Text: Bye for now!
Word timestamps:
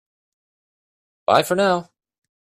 Bye 1.27 1.43
for 1.43 1.53
now! 1.53 1.91